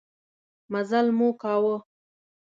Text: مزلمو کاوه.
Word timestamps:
مزلمو 0.73 1.29
کاوه. 1.41 1.77